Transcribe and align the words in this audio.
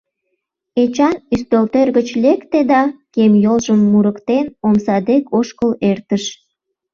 Эчан 0.81 1.15
ӱстелтӧр 1.33 1.87
гыч 1.97 2.07
лекте 2.23 2.59
да, 2.71 2.81
кем 3.13 3.31
йолжым 3.43 3.79
мурыктен, 3.91 4.45
омса 4.67 4.97
дек 5.07 5.23
ошкыл 5.37 5.71
эртыш. 5.89 6.23